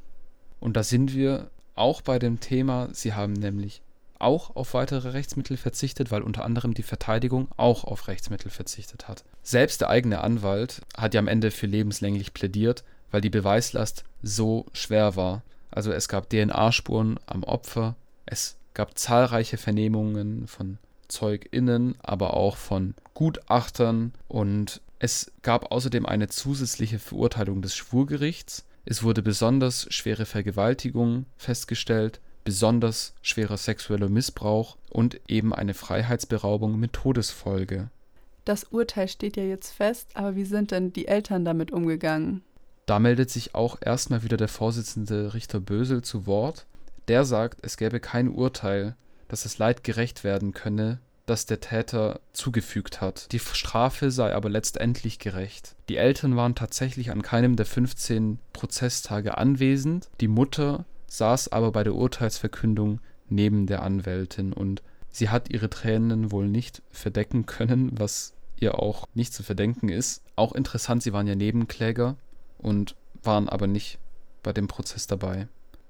Und 0.63 0.77
da 0.77 0.83
sind 0.83 1.13
wir 1.13 1.49
auch 1.75 2.01
bei 2.01 2.19
dem 2.19 2.39
Thema, 2.39 2.87
sie 2.93 3.13
haben 3.13 3.33
nämlich 3.33 3.81
auch 4.17 4.55
auf 4.55 4.73
weitere 4.73 5.09
Rechtsmittel 5.09 5.57
verzichtet, 5.57 6.09
weil 6.09 6.21
unter 6.21 6.45
anderem 6.45 6.73
die 6.73 6.83
Verteidigung 6.83 7.49
auch 7.57 7.83
auf 7.83 8.07
Rechtsmittel 8.07 8.49
verzichtet 8.49 9.09
hat. 9.09 9.25
Selbst 9.43 9.81
der 9.81 9.89
eigene 9.89 10.21
Anwalt 10.21 10.79
hat 10.95 11.13
ja 11.13 11.19
am 11.19 11.27
Ende 11.27 11.51
für 11.51 11.67
lebenslänglich 11.67 12.33
plädiert, 12.33 12.85
weil 13.11 13.19
die 13.19 13.29
Beweislast 13.29 14.05
so 14.21 14.65
schwer 14.71 15.17
war. 15.17 15.41
Also 15.69 15.91
es 15.91 16.07
gab 16.07 16.29
DNA-Spuren 16.29 17.19
am 17.25 17.43
Opfer, 17.43 17.97
es 18.25 18.55
gab 18.73 18.97
zahlreiche 18.97 19.57
Vernehmungen 19.57 20.47
von 20.47 20.77
ZeugInnen, 21.09 21.95
aber 22.01 22.35
auch 22.35 22.55
von 22.55 22.95
Gutachtern 23.15 24.13
und 24.29 24.79
es 24.99 25.29
gab 25.41 25.73
außerdem 25.73 26.05
eine 26.05 26.29
zusätzliche 26.29 26.99
Verurteilung 26.99 27.61
des 27.61 27.75
Schwurgerichts 27.75 28.63
es 28.85 29.03
wurde 29.03 29.21
besonders 29.21 29.87
schwere 29.89 30.25
Vergewaltigung 30.25 31.25
festgestellt, 31.37 32.19
besonders 32.43 33.13
schwerer 33.21 33.57
sexueller 33.57 34.09
Missbrauch 34.09 34.77
und 34.89 35.19
eben 35.27 35.53
eine 35.53 35.73
Freiheitsberaubung 35.73 36.79
mit 36.79 36.93
Todesfolge. 36.93 37.89
Das 38.45 38.65
Urteil 38.65 39.07
steht 39.07 39.37
ja 39.37 39.43
jetzt 39.43 39.71
fest, 39.71 40.09
aber 40.15 40.35
wie 40.35 40.43
sind 40.43 40.71
denn 40.71 40.91
die 40.91 41.07
Eltern 41.07 41.45
damit 41.45 41.71
umgegangen? 41.71 42.41
Da 42.85 42.99
meldet 42.99 43.29
sich 43.29 43.55
auch 43.55 43.77
erstmal 43.79 44.23
wieder 44.23 44.35
der 44.35 44.49
Vorsitzende 44.49 45.33
Richter 45.33 45.61
Bösel 45.61 46.01
zu 46.01 46.27
Wort. 46.27 46.65
Der 47.07 47.23
sagt, 47.23 47.59
es 47.61 47.77
gäbe 47.77 48.01
kein 48.01 48.27
Urteil, 48.27 48.97
dass 49.29 49.43
das 49.43 49.57
Leid 49.57 49.85
gerecht 49.85 50.25
werden 50.25 50.53
könne, 50.53 50.99
das 51.25 51.45
der 51.45 51.59
Täter 51.59 52.19
zugefügt 52.33 53.01
hat. 53.01 53.31
Die 53.31 53.39
Strafe 53.39 54.11
sei 54.11 54.33
aber 54.35 54.49
letztendlich 54.49 55.19
gerecht. 55.19 55.75
Die 55.89 55.97
Eltern 55.97 56.35
waren 56.35 56.55
tatsächlich 56.55 57.11
an 57.11 57.21
keinem 57.21 57.55
der 57.55 57.65
15 57.65 58.39
Prozesstage 58.51 59.37
anwesend. 59.37 60.09
Die 60.19 60.27
Mutter 60.27 60.85
saß 61.07 61.51
aber 61.51 61.71
bei 61.71 61.83
der 61.83 61.95
Urteilsverkündung 61.95 62.99
neben 63.29 63.67
der 63.67 63.83
Anwältin 63.83 64.51
und 64.53 64.83
sie 65.11 65.29
hat 65.29 65.49
ihre 65.49 65.69
Tränen 65.69 66.31
wohl 66.31 66.47
nicht 66.47 66.81
verdecken 66.91 67.45
können, 67.45 67.91
was 67.97 68.33
ihr 68.59 68.79
auch 68.79 69.07
nicht 69.13 69.33
zu 69.33 69.43
verdenken 69.43 69.89
ist. 69.89 70.23
Auch 70.35 70.53
interessant, 70.53 71.03
sie 71.03 71.13
waren 71.13 71.27
ja 71.27 71.35
Nebenkläger 71.35 72.17
und 72.57 72.95
waren 73.21 73.47
aber 73.47 73.67
nicht 73.67 73.99
bei 74.41 74.53
dem 74.53 74.67
Prozess 74.67 75.07
dabei. 75.07 75.47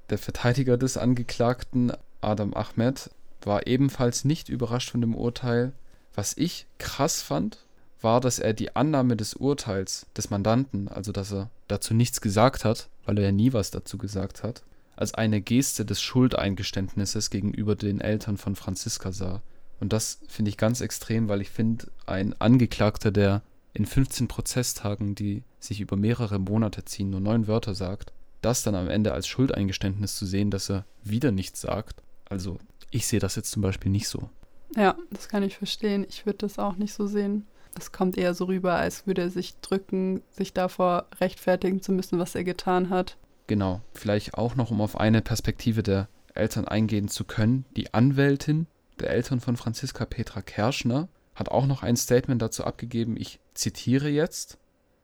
Der 0.09 0.17
Verteidiger 0.17 0.77
des 0.77 0.97
Angeklagten, 0.97 1.91
Adam 2.21 2.53
Ahmed, 2.53 3.09
war 3.45 3.67
ebenfalls 3.67 4.25
nicht 4.25 4.49
überrascht 4.49 4.91
von 4.91 5.01
dem 5.01 5.15
Urteil. 5.15 5.73
Was 6.13 6.37
ich 6.37 6.67
krass 6.77 7.21
fand, 7.21 7.59
war, 8.01 8.19
dass 8.19 8.39
er 8.39 8.53
die 8.53 8.75
Annahme 8.75 9.15
des 9.15 9.33
Urteils 9.33 10.05
des 10.15 10.29
Mandanten, 10.29 10.87
also 10.87 11.11
dass 11.11 11.31
er 11.31 11.49
dazu 11.67 11.93
nichts 11.93 12.21
gesagt 12.21 12.65
hat, 12.65 12.89
weil 13.05 13.17
er 13.17 13.25
ja 13.25 13.31
nie 13.31 13.53
was 13.53 13.71
dazu 13.71 13.97
gesagt 13.97 14.43
hat, 14.43 14.63
als 14.95 15.13
eine 15.13 15.41
Geste 15.41 15.85
des 15.85 16.01
Schuldeingeständnisses 16.01 17.29
gegenüber 17.29 17.75
den 17.75 18.01
Eltern 18.01 18.37
von 18.37 18.55
Franziska 18.55 19.11
sah. 19.11 19.41
Und 19.79 19.91
das 19.91 20.19
finde 20.27 20.49
ich 20.49 20.57
ganz 20.57 20.81
extrem, 20.81 21.27
weil 21.29 21.41
ich 21.41 21.49
finde, 21.49 21.87
ein 22.05 22.39
Angeklagter, 22.39 23.11
der 23.11 23.41
in 23.73 23.85
15 23.85 24.27
Prozesstagen, 24.27 25.15
die 25.15 25.43
sich 25.59 25.81
über 25.81 25.95
mehrere 25.95 26.39
Monate 26.39 26.85
ziehen, 26.85 27.09
nur 27.09 27.19
neun 27.19 27.47
Wörter 27.47 27.73
sagt, 27.73 28.13
das 28.41 28.61
dann 28.61 28.75
am 28.75 28.89
Ende 28.89 29.13
als 29.13 29.27
Schuldeingeständnis 29.27 30.15
zu 30.15 30.25
sehen, 30.25 30.51
dass 30.51 30.69
er 30.69 30.85
wieder 31.03 31.31
nichts 31.31 31.61
sagt, 31.61 32.02
also 32.29 32.57
ich 32.91 33.07
sehe 33.07 33.19
das 33.19 33.35
jetzt 33.35 33.51
zum 33.51 33.61
Beispiel 33.61 33.91
nicht 33.91 34.07
so. 34.07 34.29
Ja, 34.75 34.95
das 35.11 35.29
kann 35.29 35.43
ich 35.43 35.57
verstehen. 35.57 36.05
Ich 36.07 36.25
würde 36.25 36.39
das 36.39 36.59
auch 36.59 36.75
nicht 36.75 36.93
so 36.93 37.07
sehen. 37.07 37.45
Es 37.77 37.91
kommt 37.91 38.17
eher 38.17 38.33
so 38.33 38.45
rüber, 38.45 38.75
als 38.75 39.07
würde 39.07 39.23
er 39.23 39.29
sich 39.29 39.55
drücken, 39.61 40.21
sich 40.29 40.53
davor 40.53 41.07
rechtfertigen 41.19 41.81
zu 41.81 41.91
müssen, 41.91 42.19
was 42.19 42.35
er 42.35 42.43
getan 42.43 42.89
hat. 42.89 43.17
Genau. 43.47 43.81
Vielleicht 43.93 44.35
auch 44.35 44.55
noch, 44.55 44.71
um 44.71 44.81
auf 44.81 44.99
eine 44.99 45.21
Perspektive 45.21 45.83
der 45.83 46.07
Eltern 46.33 46.67
eingehen 46.67 47.07
zu 47.07 47.25
können. 47.25 47.65
Die 47.75 47.93
Anwältin 47.93 48.67
der 48.99 49.09
Eltern 49.09 49.39
von 49.39 49.57
Franziska 49.57 50.05
Petra 50.05 50.41
Kerschner 50.41 51.07
hat 51.35 51.49
auch 51.49 51.65
noch 51.65 51.83
ein 51.83 51.95
Statement 51.95 52.41
dazu 52.41 52.63
abgegeben. 52.63 53.17
Ich 53.17 53.39
zitiere 53.53 54.09
jetzt. 54.09 54.57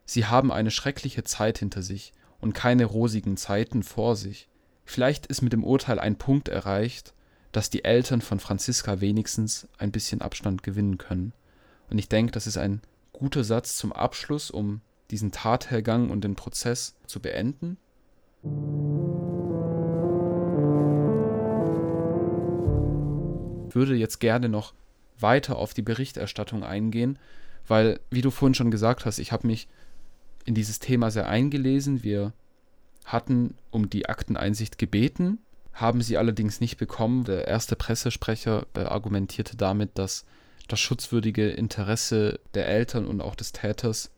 Sie 0.05 0.25
haben 0.25 0.51
eine 0.51 0.71
schreckliche 0.71 1.23
Zeit 1.23 1.59
hinter 1.59 1.81
sich 1.81 2.13
und 2.39 2.53
keine 2.53 2.85
rosigen 2.85 3.37
Zeiten 3.37 3.83
vor 3.83 4.15
sich. 4.15 4.47
Vielleicht 4.89 5.27
ist 5.27 5.43
mit 5.43 5.53
dem 5.53 5.63
Urteil 5.63 5.99
ein 5.99 6.15
Punkt 6.15 6.49
erreicht, 6.49 7.13
dass 7.51 7.69
die 7.69 7.85
Eltern 7.85 8.21
von 8.21 8.39
Franziska 8.39 9.01
wenigstens 9.01 9.67
ein 9.77 9.91
bisschen 9.91 10.19
Abstand 10.19 10.63
gewinnen 10.63 10.97
können. 10.97 11.31
Und 11.91 11.99
ich 11.99 12.09
denke, 12.09 12.31
das 12.31 12.47
ist 12.47 12.57
ein 12.57 12.81
guter 13.13 13.43
Satz 13.43 13.75
zum 13.75 13.93
Abschluss, 13.93 14.49
um 14.49 14.81
diesen 15.11 15.31
Tathergang 15.31 16.09
und 16.09 16.23
den 16.23 16.33
Prozess 16.33 16.95
zu 17.05 17.19
beenden. 17.19 17.77
Ich 23.69 23.75
würde 23.75 23.93
jetzt 23.93 24.19
gerne 24.19 24.49
noch 24.49 24.73
weiter 25.19 25.57
auf 25.57 25.75
die 25.75 25.83
Berichterstattung 25.83 26.63
eingehen, 26.63 27.19
weil, 27.67 27.99
wie 28.09 28.21
du 28.21 28.31
vorhin 28.31 28.55
schon 28.55 28.71
gesagt 28.71 29.05
hast, 29.05 29.19
ich 29.19 29.31
habe 29.31 29.45
mich 29.45 29.67
in 30.45 30.55
dieses 30.55 30.79
Thema 30.79 31.11
sehr 31.11 31.29
eingelesen. 31.29 32.01
Wir 32.01 32.33
hatten 33.05 33.55
um 33.71 33.89
die 33.89 34.07
Akteneinsicht 34.07 34.77
gebeten, 34.77 35.39
haben 35.73 36.01
sie 36.01 36.17
allerdings 36.17 36.59
nicht 36.59 36.77
bekommen. 36.77 37.23
Der 37.23 37.47
erste 37.47 37.75
Pressesprecher 37.75 38.67
argumentierte 38.73 39.55
damit, 39.55 39.97
dass 39.97 40.25
das 40.67 40.79
schutzwürdige 40.79 41.49
Interesse 41.49 42.39
der 42.53 42.67
Eltern 42.67 43.05
und 43.05 43.21
auch 43.21 43.35
des 43.35 43.51
Täters 43.51 44.11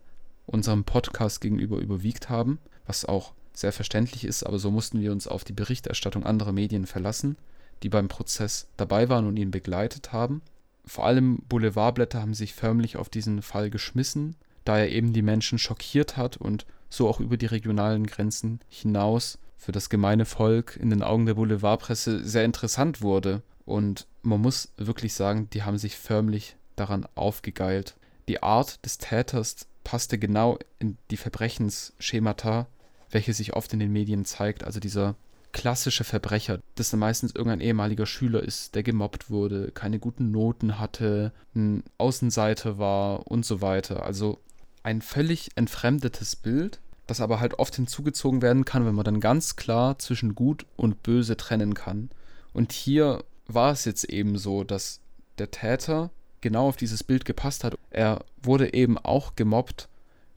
unserem 0.45 0.83
Podcast 0.83 1.39
gegenüber 1.41 1.77
überwiegt 1.77 2.29
haben, 2.29 2.59
was 2.85 3.05
auch 3.05 3.33
sehr 3.53 3.71
verständlich 3.71 4.25
ist, 4.25 4.43
aber 4.43 4.59
so 4.59 4.71
mussten 4.71 5.01
wir 5.01 5.11
uns 5.11 5.27
auf 5.27 5.43
die 5.43 5.53
Berichterstattung 5.53 6.25
anderer 6.25 6.51
Medien 6.51 6.85
verlassen, 6.85 7.37
die 7.83 7.89
beim 7.89 8.07
Prozess 8.07 8.67
dabei 8.77 9.09
waren 9.09 9.27
und 9.27 9.37
ihn 9.37 9.51
begleitet 9.51 10.13
haben. 10.13 10.41
Vor 10.85 11.05
allem 11.05 11.43
Boulevardblätter 11.47 12.21
haben 12.21 12.33
sich 12.33 12.53
förmlich 12.53 12.97
auf 12.97 13.09
diesen 13.09 13.41
Fall 13.41 13.69
geschmissen, 13.69 14.35
da 14.65 14.77
er 14.77 14.89
eben 14.89 15.13
die 15.13 15.21
Menschen 15.21 15.57
schockiert 15.57 16.17
hat 16.17 16.37
und 16.37 16.65
so 16.91 17.07
auch 17.07 17.19
über 17.19 17.37
die 17.37 17.47
regionalen 17.47 18.05
Grenzen 18.05 18.59
hinaus 18.69 19.39
für 19.57 19.71
das 19.71 19.89
gemeine 19.89 20.25
Volk 20.25 20.77
in 20.77 20.89
den 20.89 21.01
Augen 21.01 21.25
der 21.25 21.35
Boulevardpresse 21.35 22.23
sehr 22.23 22.45
interessant 22.45 23.01
wurde. 23.01 23.41
Und 23.65 24.07
man 24.21 24.41
muss 24.41 24.73
wirklich 24.77 25.13
sagen, 25.13 25.49
die 25.51 25.63
haben 25.63 25.77
sich 25.77 25.97
förmlich 25.97 26.55
daran 26.75 27.07
aufgegeilt. 27.15 27.95
Die 28.27 28.43
Art 28.43 28.83
des 28.85 28.97
Täters 28.97 29.67
passte 29.83 30.17
genau 30.17 30.59
in 30.79 30.97
die 31.09 31.17
Verbrechensschemata, 31.17 32.67
welche 33.09 33.33
sich 33.33 33.53
oft 33.53 33.71
in 33.73 33.79
den 33.79 33.91
Medien 33.91 34.25
zeigt. 34.25 34.63
Also 34.63 34.79
dieser 34.79 35.15
klassische 35.51 36.03
Verbrecher, 36.03 36.59
das 36.75 36.89
dann 36.89 36.99
meistens 36.99 37.35
irgendein 37.35 37.61
ehemaliger 37.61 38.05
Schüler 38.05 38.41
ist, 38.41 38.75
der 38.75 38.83
gemobbt 38.83 39.29
wurde, 39.29 39.71
keine 39.71 39.99
guten 39.99 40.31
Noten 40.31 40.79
hatte, 40.79 41.33
ein 41.55 41.83
Außenseiter 41.97 42.77
war 42.77 43.27
und 43.27 43.45
so 43.45 43.61
weiter. 43.61 44.05
Also 44.05 44.39
ein 44.83 45.01
völlig 45.01 45.51
entfremdetes 45.55 46.35
Bild, 46.35 46.79
das 47.07 47.21
aber 47.21 47.39
halt 47.39 47.59
oft 47.59 47.75
hinzugezogen 47.75 48.41
werden 48.41 48.65
kann, 48.65 48.85
wenn 48.85 48.95
man 48.95 49.05
dann 49.05 49.19
ganz 49.19 49.55
klar 49.55 49.99
zwischen 49.99 50.35
gut 50.35 50.65
und 50.75 51.03
böse 51.03 51.37
trennen 51.37 51.73
kann. 51.73 52.09
Und 52.53 52.71
hier 52.71 53.23
war 53.47 53.71
es 53.71 53.85
jetzt 53.85 54.05
eben 54.05 54.37
so, 54.37 54.63
dass 54.63 55.01
der 55.37 55.51
Täter 55.51 56.09
genau 56.41 56.67
auf 56.67 56.77
dieses 56.77 57.03
Bild 57.03 57.25
gepasst 57.25 57.63
hat. 57.63 57.77
Er 57.89 58.23
wurde 58.41 58.73
eben 58.73 58.97
auch 58.97 59.35
gemobbt, 59.35 59.87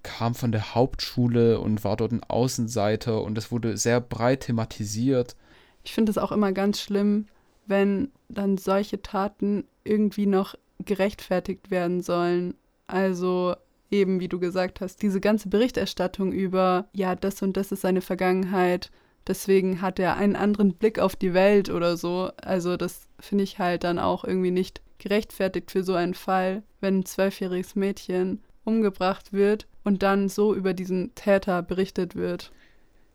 kam 0.02 0.34
von 0.34 0.52
der 0.52 0.74
Hauptschule 0.74 1.60
und 1.60 1.82
war 1.84 1.96
dort 1.96 2.12
ein 2.12 2.22
Außenseiter 2.22 3.22
und 3.22 3.38
es 3.38 3.50
wurde 3.50 3.76
sehr 3.76 4.00
breit 4.00 4.40
thematisiert. 4.40 5.34
Ich 5.82 5.94
finde 5.94 6.10
es 6.10 6.18
auch 6.18 6.32
immer 6.32 6.52
ganz 6.52 6.80
schlimm, 6.80 7.26
wenn 7.66 8.10
dann 8.28 8.58
solche 8.58 9.00
Taten 9.02 9.64
irgendwie 9.84 10.26
noch 10.26 10.54
gerechtfertigt 10.84 11.70
werden 11.70 12.02
sollen. 12.02 12.54
Also 12.86 13.54
eben, 13.94 14.20
wie 14.20 14.28
du 14.28 14.38
gesagt 14.38 14.80
hast, 14.80 15.00
diese 15.02 15.20
ganze 15.20 15.48
Berichterstattung 15.48 16.32
über, 16.32 16.88
ja, 16.92 17.14
das 17.14 17.40
und 17.42 17.56
das 17.56 17.72
ist 17.72 17.82
seine 17.82 18.00
Vergangenheit, 18.00 18.90
deswegen 19.26 19.80
hat 19.80 19.98
er 19.98 20.16
einen 20.16 20.36
anderen 20.36 20.74
Blick 20.74 20.98
auf 20.98 21.16
die 21.16 21.32
Welt 21.32 21.70
oder 21.70 21.96
so. 21.96 22.30
Also 22.36 22.76
das 22.76 23.08
finde 23.20 23.44
ich 23.44 23.58
halt 23.58 23.84
dann 23.84 23.98
auch 23.98 24.24
irgendwie 24.24 24.50
nicht 24.50 24.82
gerechtfertigt 24.98 25.70
für 25.70 25.84
so 25.84 25.94
einen 25.94 26.14
Fall, 26.14 26.62
wenn 26.80 27.00
ein 27.00 27.06
zwölfjähriges 27.06 27.76
Mädchen 27.76 28.42
umgebracht 28.64 29.32
wird 29.32 29.66
und 29.84 30.02
dann 30.02 30.28
so 30.28 30.54
über 30.54 30.74
diesen 30.74 31.14
Täter 31.14 31.62
berichtet 31.62 32.16
wird. 32.16 32.50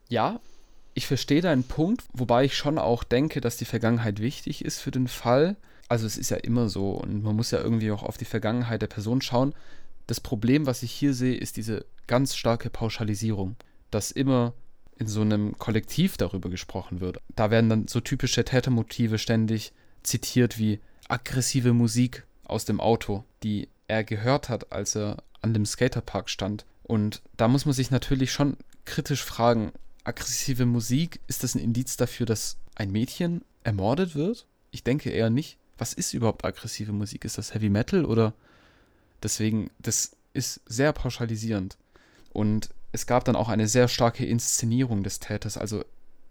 Ja, 0.08 0.40
ich 0.94 1.06
verstehe 1.06 1.40
deinen 1.40 1.64
Punkt, 1.64 2.04
wobei 2.12 2.44
ich 2.44 2.56
schon 2.56 2.78
auch 2.78 3.04
denke, 3.04 3.40
dass 3.40 3.56
die 3.56 3.64
Vergangenheit 3.64 4.20
wichtig 4.20 4.64
ist 4.64 4.80
für 4.80 4.90
den 4.90 5.08
Fall. 5.08 5.56
Also 5.88 6.06
es 6.06 6.16
ist 6.16 6.30
ja 6.30 6.36
immer 6.36 6.68
so 6.68 6.90
und 6.90 7.22
man 7.22 7.34
muss 7.34 7.50
ja 7.50 7.60
irgendwie 7.60 7.90
auch 7.90 8.02
auf 8.02 8.16
die 8.16 8.24
Vergangenheit 8.24 8.82
der 8.82 8.86
Person 8.86 9.20
schauen. 9.20 9.54
Das 10.10 10.18
Problem, 10.18 10.66
was 10.66 10.82
ich 10.82 10.90
hier 10.90 11.14
sehe, 11.14 11.36
ist 11.36 11.56
diese 11.56 11.86
ganz 12.08 12.34
starke 12.34 12.68
Pauschalisierung, 12.68 13.54
dass 13.92 14.10
immer 14.10 14.54
in 14.98 15.06
so 15.06 15.20
einem 15.20 15.56
Kollektiv 15.56 16.16
darüber 16.16 16.50
gesprochen 16.50 16.98
wird. 17.00 17.18
Da 17.36 17.52
werden 17.52 17.70
dann 17.70 17.86
so 17.86 18.00
typische 18.00 18.44
Tätermotive 18.44 19.18
ständig 19.18 19.72
zitiert 20.02 20.58
wie 20.58 20.80
aggressive 21.06 21.72
Musik 21.72 22.26
aus 22.42 22.64
dem 22.64 22.80
Auto, 22.80 23.22
die 23.44 23.68
er 23.86 24.02
gehört 24.02 24.48
hat, 24.48 24.72
als 24.72 24.96
er 24.96 25.22
an 25.42 25.54
dem 25.54 25.64
Skaterpark 25.64 26.28
stand. 26.28 26.66
Und 26.82 27.22
da 27.36 27.46
muss 27.46 27.64
man 27.64 27.72
sich 27.72 27.92
natürlich 27.92 28.32
schon 28.32 28.56
kritisch 28.86 29.22
fragen, 29.22 29.70
aggressive 30.02 30.66
Musik, 30.66 31.20
ist 31.28 31.44
das 31.44 31.54
ein 31.54 31.62
Indiz 31.62 31.96
dafür, 31.96 32.26
dass 32.26 32.56
ein 32.74 32.90
Mädchen 32.90 33.44
ermordet 33.62 34.16
wird? 34.16 34.48
Ich 34.72 34.82
denke 34.82 35.10
eher 35.10 35.30
nicht. 35.30 35.56
Was 35.78 35.92
ist 35.92 36.14
überhaupt 36.14 36.44
aggressive 36.44 36.90
Musik? 36.90 37.24
Ist 37.24 37.38
das 37.38 37.54
Heavy 37.54 37.68
Metal 37.68 38.04
oder 38.04 38.34
deswegen, 39.22 39.70
das 39.78 40.16
ist 40.32 40.60
sehr 40.66 40.92
pauschalisierend. 40.92 41.76
Und 42.32 42.70
es 42.92 43.06
gab 43.06 43.24
dann 43.24 43.36
auch 43.36 43.48
eine 43.48 43.68
sehr 43.68 43.88
starke 43.88 44.24
Inszenierung 44.24 45.02
des 45.02 45.20
Täters. 45.20 45.56
Also 45.56 45.84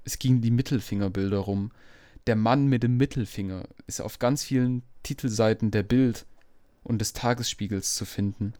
es 0.03 0.19
ging 0.19 0.41
die 0.41 0.51
Mittelfingerbilder 0.51 1.39
rum. 1.39 1.71
Der 2.27 2.35
Mann 2.35 2.67
mit 2.67 2.83
dem 2.83 2.97
Mittelfinger 2.97 3.63
ist 3.87 4.01
auf 4.01 4.19
ganz 4.19 4.43
vielen 4.43 4.83
Titelseiten 5.03 5.71
der 5.71 5.83
Bild 5.83 6.25
und 6.83 6.99
des 6.99 7.13
Tagesspiegels 7.13 7.93
zu 7.95 8.05
finden. 8.05 8.53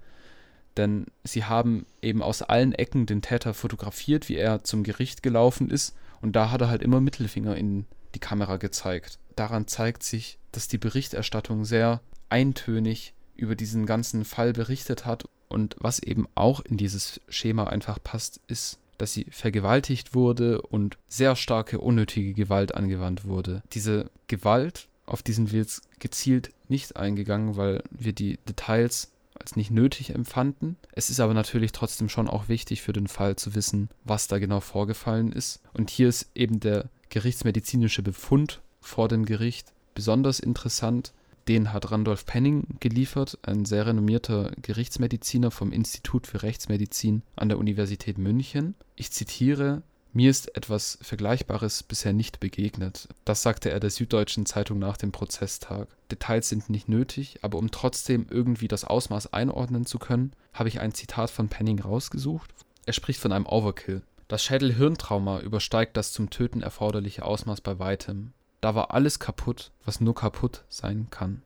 Denn 0.78 1.08
sie 1.24 1.44
haben 1.44 1.86
eben 2.02 2.22
aus 2.22 2.42
allen 2.42 2.74
Ecken 2.74 3.06
den 3.06 3.22
Täter 3.22 3.54
fotografiert, 3.54 4.30
wie 4.30 4.36
er 4.36 4.64
zum 4.64 4.84
Gericht 4.84 5.24
gelaufen 5.24 5.70
ist. 5.70 5.96
Und 6.22 6.36
da 6.36 6.52
hat 6.52 6.62
er 6.62 6.70
halt 6.70 6.82
immer 6.82 7.02
Mittelfinger 7.02 7.56
in 7.56 7.86
die 8.16 8.20
Kamera 8.20 8.58
gezeigt. 8.58 9.20
Daran 9.36 9.68
zeigt 9.68 10.04
sich, 10.04 10.40
dass 10.52 10.68
die 10.68 10.78
Berichterstattung 10.78 11.66
sehr 11.66 12.02
eintönig 12.30 13.14
über 13.40 13.56
diesen 13.56 13.86
ganzen 13.86 14.26
Fall 14.26 14.54
berichtet 14.54 15.06
hat. 15.06 15.26
Und 15.48 15.76
was 15.80 16.00
eben 16.00 16.28
auch 16.36 16.60
in 16.60 16.78
dieses 16.78 17.22
Schema 17.28 17.66
einfach 17.66 17.98
passt, 18.04 18.40
ist, 18.48 18.80
dass 18.98 19.14
sie 19.14 19.26
vergewaltigt 19.32 20.14
wurde 20.14 20.62
und 20.62 20.98
sehr 21.08 21.36
starke 21.36 21.80
unnötige 21.80 22.34
Gewalt 22.34 22.76
angewandt 22.76 23.26
wurde. 23.26 23.64
Diese 23.72 24.12
Gewalt, 24.28 24.88
auf 25.06 25.24
die 25.24 25.34
sind 25.34 25.52
wir 25.52 25.60
jetzt 25.60 25.82
gezielt 26.00 26.52
nicht 26.68 26.98
eingegangen, 26.98 27.56
weil 27.56 27.82
wir 27.90 28.14
die 28.14 28.38
Details 28.48 29.12
als 29.40 29.56
nicht 29.56 29.72
nötig 29.72 30.14
empfanden. 30.14 30.76
Es 30.92 31.10
ist 31.10 31.20
aber 31.20 31.34
natürlich 31.34 31.72
trotzdem 31.72 32.10
schon 32.10 32.28
auch 32.28 32.50
wichtig 32.50 32.82
für 32.82 32.94
den 32.94 33.08
Fall 33.08 33.38
zu 33.38 33.56
wissen, 33.56 33.90
was 34.04 34.28
da 34.28 34.38
genau 34.38 34.60
vorgefallen 34.60 35.32
ist. 35.32 35.62
Und 35.74 35.90
hier 35.90 36.10
ist 36.10 36.30
eben 36.36 36.60
der 36.60 36.90
gerichtsmedizinische 37.10 38.04
Befund 38.04 38.62
vor 38.82 39.08
dem 39.08 39.26
Gericht 39.26 39.72
besonders 39.96 40.40
interessant. 40.40 41.14
Den 41.50 41.74
hat 41.74 41.92
Randolph 41.92 42.28
Penning 42.28 42.64
geliefert, 42.80 43.40
ein 43.42 43.66
sehr 43.66 43.88
renommierter 43.88 44.52
Gerichtsmediziner 44.62 45.50
vom 45.50 45.72
Institut 45.72 46.28
für 46.28 46.44
Rechtsmedizin 46.44 47.24
an 47.36 47.50
der 47.50 47.58
Universität 47.58 48.20
München. 48.20 48.76
Ich 48.96 49.10
zitiere, 49.10 49.82
mir 50.14 50.30
ist 50.30 50.56
etwas 50.56 51.00
Vergleichbares 51.02 51.82
bisher 51.82 52.14
nicht 52.14 52.40
begegnet. 52.40 53.08
Das 53.26 53.42
sagte 53.42 53.72
er 53.72 53.80
der 53.80 53.90
Süddeutschen 53.90 54.46
Zeitung 54.46 54.78
nach 54.78 54.96
dem 54.96 55.12
Prozesstag. 55.12 55.88
Details 56.12 56.50
sind 56.50 56.70
nicht 56.70 56.88
nötig, 56.88 57.40
aber 57.42 57.58
um 57.58 57.72
trotzdem 57.72 58.28
irgendwie 58.30 58.68
das 58.68 58.86
Ausmaß 58.86 59.34
einordnen 59.34 59.88
zu 59.88 59.98
können, 59.98 60.34
habe 60.54 60.70
ich 60.70 60.80
ein 60.80 60.94
Zitat 60.94 61.32
von 61.32 61.50
Penning 61.50 61.80
rausgesucht. 61.80 62.54
Er 62.86 62.94
spricht 62.94 63.22
von 63.22 63.32
einem 63.32 63.48
Overkill. 63.48 64.04
Das 64.28 64.44
Schädel-Hirntrauma 64.44 65.40
übersteigt 65.40 65.98
das 65.98 66.12
zum 66.12 66.30
Töten 66.30 66.62
erforderliche 66.62 67.26
Ausmaß 67.26 67.62
bei 67.62 67.80
weitem. 67.80 68.34
Da 68.62 68.76
war 68.76 68.94
alles 68.94 69.20
kaputt, 69.20 69.72
was 69.86 70.02
nur 70.02 70.16
kaputt 70.16 70.66
sein 70.68 71.08
kann. 71.10 71.42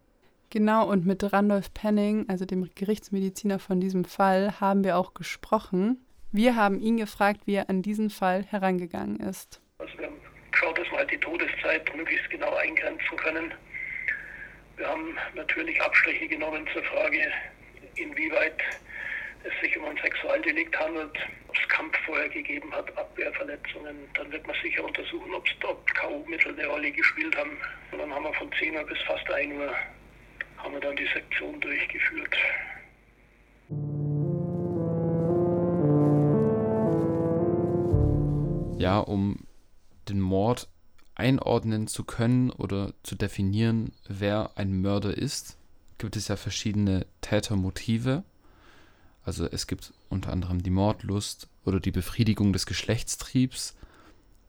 Genau, 0.49 0.87
und 0.87 1.05
mit 1.05 1.33
Randolph 1.33 1.73
Penning, 1.73 2.25
also 2.29 2.45
dem 2.45 2.69
Gerichtsmediziner 2.75 3.59
von 3.59 3.79
diesem 3.79 4.05
Fall, 4.05 4.59
haben 4.59 4.83
wir 4.83 4.97
auch 4.97 5.13
gesprochen. 5.13 5.97
Wir 6.31 6.55
haben 6.55 6.79
ihn 6.79 6.97
gefragt, 6.97 7.41
wie 7.45 7.55
er 7.55 7.69
an 7.69 7.81
diesen 7.81 8.09
Fall 8.09 8.43
herangegangen 8.43 9.19
ist. 9.19 9.61
Also 9.79 9.97
wir 9.97 10.07
haben 10.07 10.15
geschaut, 10.51 10.77
dass 10.77 10.89
wir 10.91 10.97
halt 10.97 11.11
die 11.11 11.19
Todeszeit 11.19 11.95
möglichst 11.95 12.29
genau 12.29 12.53
eingrenzen 12.55 13.17
können. 13.17 13.53
Wir 14.77 14.87
haben 14.87 15.15
natürlich 15.35 15.79
Abstriche 15.81 16.27
genommen 16.27 16.67
zur 16.73 16.83
Frage, 16.83 17.19
inwieweit 17.95 18.59
es 19.43 19.53
sich 19.61 19.77
um 19.77 19.85
ein 19.85 19.97
Sexualdelikt 19.97 20.77
handelt, 20.77 21.17
ob 21.47 21.57
es 21.57 21.67
Kampf 21.69 21.97
vorher 22.05 22.29
gegeben 22.29 22.71
hat, 22.71 22.97
Abwehrverletzungen. 22.97 23.97
Dann 24.13 24.31
wird 24.31 24.45
man 24.47 24.55
sicher 24.61 24.83
untersuchen, 24.83 25.33
ob 25.33 25.45
K.O.-Mittel 25.95 26.57
eine 26.57 26.67
Rolle 26.67 26.91
gespielt 26.91 27.35
haben. 27.37 27.57
Und 27.91 27.99
dann 27.99 28.13
haben 28.13 28.23
wir 28.23 28.33
von 28.33 28.51
10 28.59 28.75
Uhr 28.75 28.83
bis 28.85 29.01
fast 29.03 29.29
1 29.31 29.53
Uhr 29.53 29.75
haben 30.57 30.73
wir 30.73 30.81
dann 30.81 30.95
die 30.95 31.07
Sektion 31.07 31.59
durchgeführt. 31.59 32.37
ja, 38.83 38.99
um 38.99 39.37
den 40.09 40.19
Mord 40.19 40.67
einordnen 41.15 41.87
zu 41.87 42.03
können 42.03 42.51
oder 42.51 42.93
zu 43.03 43.15
definieren, 43.15 43.93
wer 44.09 44.51
ein 44.55 44.81
Mörder 44.81 45.17
ist, 45.17 45.57
gibt 45.99 46.17
es 46.17 46.27
ja 46.27 46.35
verschiedene 46.35 47.05
Tätermotive. 47.21 48.23
Also 49.23 49.45
es 49.45 49.67
gibt 49.67 49.93
unter 50.09 50.31
anderem 50.31 50.63
die 50.63 50.69
Mordlust 50.69 51.47
oder 51.65 51.79
die 51.79 51.91
Befriedigung 51.91 52.53
des 52.53 52.65
Geschlechtstriebs, 52.65 53.75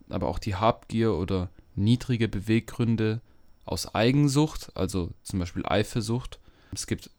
aber 0.08 0.28
auch 0.28 0.38
die 0.38 0.56
Habgier 0.56 1.14
oder 1.14 1.48
niedrige 1.76 2.28
Beweggründe 2.28 3.20
aus 3.64 3.94
Eigensucht, 3.94 4.72
also 4.74 5.10
zum 5.22 5.38
Beispiel 5.38 5.64
Eifersucht. 5.64 6.40
Es 6.72 6.86
gibt 6.86 7.10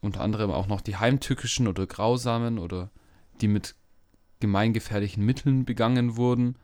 unter 0.00 0.20
anderem 0.20 0.50
auch 0.50 0.66
noch 0.66 0.80
die 0.80 0.96
heimtückischen 0.96 1.68
oder 1.68 1.86
grausamen 1.86 2.58
oder 2.58 2.90
die 3.40 3.48
mit 3.48 3.74
gemeingefährlichen 4.40 5.24
Mitteln 5.24 5.64
begangen 5.64 6.16
wurden, 6.16 6.56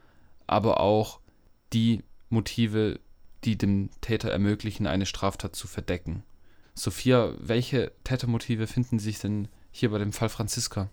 aber 0.46 0.80
auch 0.80 1.20
die 1.72 2.02
Motive, 2.28 3.00
die 3.44 3.56
dem 3.56 3.90
Täter 4.00 4.30
ermöglichen, 4.30 4.86
eine 4.86 5.06
Straftat 5.06 5.56
zu 5.56 5.66
verdecken. 5.66 6.22
Sophia, 6.74 7.34
welche 7.38 7.92
Tätermotive 8.04 8.66
finden 8.66 8.98
sich 8.98 9.18
denn 9.18 9.48
hier 9.74 9.90
bei 9.90 9.98
dem 9.98 10.12
Fall 10.12 10.28
Franziska? 10.28 10.88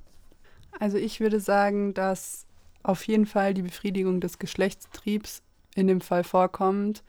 Also 0.80 0.98
ich 0.98 1.20
würde 1.20 1.40
sagen, 1.40 1.94
dass 1.94 2.48
auf 2.82 3.06
jeden 3.06 3.28
Fall 3.28 3.54
die 3.54 3.62
Befriedigung 3.62 4.20
des 4.20 4.40
Geschlechtstriebs 4.40 5.44
in 5.76 5.86
dem 5.86 6.02
Fall 6.02 6.24
vorkommt. 6.24 7.04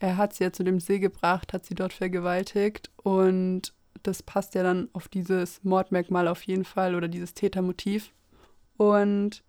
Er 0.00 0.16
hat 0.16 0.34
sie 0.34 0.42
ja 0.42 0.52
zu 0.52 0.64
dem 0.64 0.80
See 0.80 0.98
gebracht, 0.98 1.52
hat 1.52 1.64
sie 1.64 1.76
dort 1.76 1.92
vergewaltigt 1.92 2.90
und 2.96 3.72
das 4.02 4.24
passt 4.24 4.56
ja 4.56 4.64
dann 4.64 4.88
auf 4.94 5.06
dieses 5.06 5.62
Mordmerkmal 5.62 6.26
auf 6.26 6.42
jeden 6.42 6.64
Fall 6.64 6.96
oder 6.96 7.06
dieses 7.06 7.34
Tätermotiv. 7.34 8.10
Und 8.76 9.44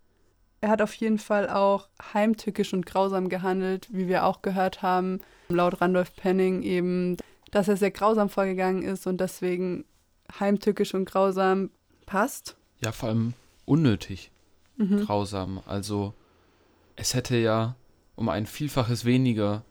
er 0.60 0.68
hat 0.68 0.80
auf 0.80 0.94
jeden 0.94 1.18
Fall 1.18 1.48
auch 1.48 1.88
heimtückisch 2.14 2.72
und 2.72 2.86
grausam 2.86 3.28
gehandelt, 3.28 3.88
wie 3.90 4.06
wir 4.06 4.24
auch 4.24 4.42
gehört 4.42 4.80
haben, 4.82 5.18
laut 5.48 5.80
Randolph 5.80 6.14
Penning 6.14 6.62
eben, 6.62 7.16
dass 7.50 7.66
er 7.66 7.76
sehr 7.76 7.90
grausam 7.90 8.28
vorgegangen 8.28 8.82
ist 8.82 9.08
und 9.08 9.20
deswegen 9.20 9.84
heimtückisch 10.40 10.94
und 10.94 11.04
grausam 11.04 11.70
passt. 12.06 12.56
Ja, 12.80 12.92
vor 12.92 13.08
allem 13.08 13.34
unnötig 13.64 14.30
mhm. 14.76 15.04
grausam. 15.04 15.60
Also 15.66 16.14
es 16.96 17.14
hätte 17.14 17.36
ja 17.36 17.76
um 18.16 18.28
ein 18.28 18.46
Vielfaches 18.46 19.04
weniger 19.04 19.64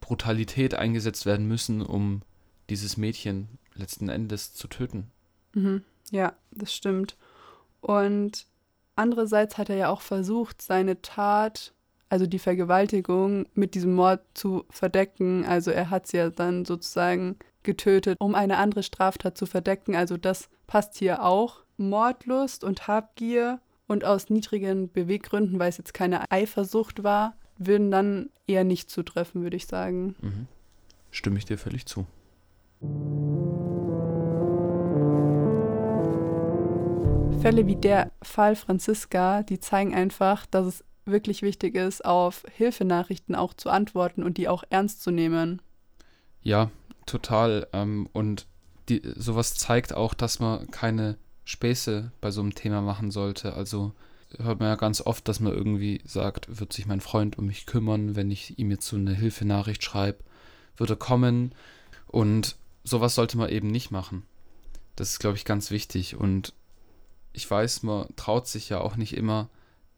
Brutalität 0.00 0.74
eingesetzt 0.74 1.26
werden 1.26 1.46
müssen, 1.46 1.82
um 1.82 2.22
dieses 2.68 2.96
Mädchen 2.96 3.48
letzten 3.74 4.08
Endes 4.08 4.54
zu 4.54 4.68
töten. 4.68 5.10
Mhm. 5.54 5.82
Ja, 6.10 6.34
das 6.50 6.74
stimmt. 6.74 7.16
Und 7.80 8.46
andererseits 8.96 9.58
hat 9.58 9.70
er 9.70 9.76
ja 9.76 9.88
auch 9.88 10.02
versucht, 10.02 10.60
seine 10.60 11.00
Tat, 11.02 11.72
also 12.08 12.26
die 12.26 12.38
Vergewaltigung, 12.38 13.46
mit 13.54 13.74
diesem 13.74 13.94
Mord 13.94 14.20
zu 14.34 14.64
verdecken. 14.70 15.44
Also 15.44 15.70
er 15.70 15.90
hat 15.90 16.06
sie 16.06 16.18
ja 16.18 16.30
dann 16.30 16.64
sozusagen 16.64 17.36
getötet, 17.62 18.16
um 18.20 18.34
eine 18.34 18.58
andere 18.58 18.82
Straftat 18.82 19.36
zu 19.36 19.46
verdecken. 19.46 19.94
Also 19.94 20.16
das 20.16 20.48
passt 20.66 20.96
hier 20.96 21.22
auch. 21.22 21.64
Mordlust 21.76 22.62
und 22.62 22.86
Habgier 22.88 23.60
und 23.86 24.04
aus 24.04 24.30
niedrigen 24.30 24.92
Beweggründen, 24.92 25.58
weil 25.58 25.70
es 25.70 25.78
jetzt 25.78 25.94
keine 25.94 26.30
Eifersucht 26.30 27.02
war, 27.02 27.34
würden 27.58 27.90
dann 27.90 28.30
eher 28.46 28.64
nicht 28.64 28.90
zutreffen, 28.90 29.42
würde 29.42 29.56
ich 29.56 29.66
sagen. 29.66 30.14
Mhm. 30.20 30.46
Stimme 31.10 31.38
ich 31.38 31.44
dir 31.44 31.58
völlig 31.58 31.86
zu. 31.86 32.06
Fälle 37.40 37.66
wie 37.66 37.76
der 37.76 38.10
Fall 38.22 38.54
Franziska, 38.54 39.42
die 39.42 39.58
zeigen 39.58 39.94
einfach, 39.94 40.46
dass 40.46 40.66
es 40.66 40.84
wirklich 41.06 41.42
wichtig 41.42 41.74
ist, 41.74 42.04
auf 42.04 42.44
Hilfenachrichten 42.54 43.34
auch 43.34 43.54
zu 43.54 43.70
antworten 43.70 44.22
und 44.22 44.36
die 44.36 44.48
auch 44.48 44.62
ernst 44.70 45.02
zu 45.02 45.10
nehmen. 45.10 45.62
Ja, 46.42 46.70
total. 47.06 47.66
Ähm, 47.72 48.08
und 48.12 48.46
die, 48.88 49.02
sowas 49.16 49.54
zeigt 49.54 49.92
auch, 49.92 50.14
dass 50.14 50.38
man 50.38 50.70
keine 50.70 51.16
Späße 51.44 52.12
bei 52.20 52.30
so 52.30 52.40
einem 52.40 52.54
Thema 52.54 52.80
machen 52.80 53.10
sollte. 53.10 53.54
Also 53.54 53.92
hört 54.38 54.60
man 54.60 54.68
ja 54.68 54.76
ganz 54.76 55.00
oft, 55.00 55.26
dass 55.28 55.40
man 55.40 55.52
irgendwie 55.52 56.00
sagt, 56.04 56.60
wird 56.60 56.72
sich 56.72 56.86
mein 56.86 57.00
Freund 57.00 57.38
um 57.38 57.46
mich 57.46 57.66
kümmern, 57.66 58.16
wenn 58.16 58.30
ich 58.30 58.58
ihm 58.58 58.70
jetzt 58.70 58.86
so 58.86 58.96
eine 58.96 59.14
Hilfenachricht 59.14 59.82
schreibe, 59.82 60.18
wird 60.76 60.90
er 60.90 60.96
kommen. 60.96 61.54
Und 62.06 62.56
sowas 62.84 63.14
sollte 63.14 63.38
man 63.38 63.50
eben 63.50 63.68
nicht 63.68 63.90
machen. 63.90 64.24
Das 64.96 65.10
ist, 65.10 65.18
glaube 65.18 65.36
ich, 65.36 65.44
ganz 65.44 65.70
wichtig. 65.70 66.16
Und 66.16 66.52
ich 67.32 67.50
weiß, 67.50 67.82
man 67.82 68.08
traut 68.16 68.46
sich 68.46 68.68
ja 68.68 68.80
auch 68.80 68.96
nicht 68.96 69.16
immer, 69.16 69.48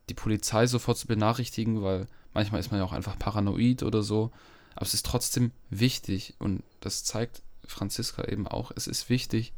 die 0.08 0.14
Polizei 0.14 0.66
sofort 0.66 0.98
zu 0.98 1.06
benachrichtigen, 1.06 1.82
weil 1.82 2.06
manchmal 2.34 2.60
ist 2.60 2.70
man 2.70 2.80
ja 2.80 2.86
auch 2.86 2.92
einfach 2.92 3.18
paranoid 3.18 3.82
oder 3.82 4.02
so. 4.02 4.30
Aber 4.74 4.86
es 4.86 4.94
ist 4.94 5.06
trotzdem 5.06 5.52
wichtig 5.70 6.34
und 6.38 6.62
das 6.80 7.04
zeigt 7.04 7.42
Franziska 7.66 8.24
eben 8.24 8.46
auch. 8.46 8.72
Es 8.74 8.86
ist 8.86 9.08
wichtig, 9.08 9.52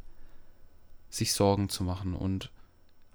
sich 1.09 1.33
Sorgen 1.33 1.69
zu 1.69 1.83
machen 1.83 2.13
und 2.13 2.51